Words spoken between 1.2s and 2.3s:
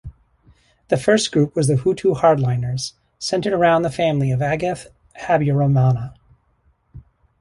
group was the Hutu